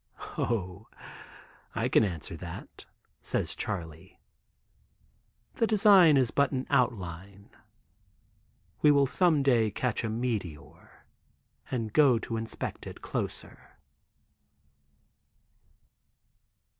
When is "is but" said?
6.17-6.51